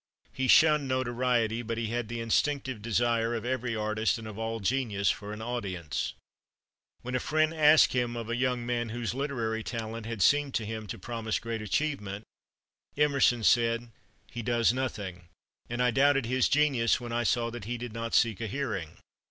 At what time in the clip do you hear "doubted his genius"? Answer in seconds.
15.91-16.99